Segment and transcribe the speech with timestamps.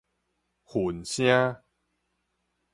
[0.63, 1.61] 混聲